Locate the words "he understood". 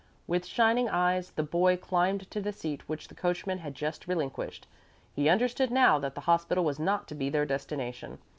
5.13-5.69